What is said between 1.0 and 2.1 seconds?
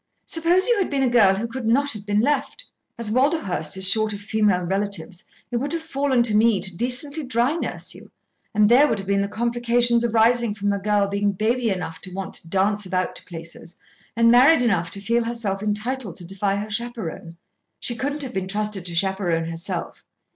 a girl who could not have